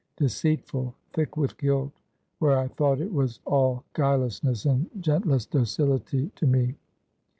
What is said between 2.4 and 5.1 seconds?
I thought it was all guilelessness and